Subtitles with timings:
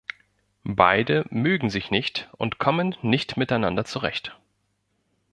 [0.65, 4.35] Beide mögen sich nicht und kommen nicht miteinander zurecht.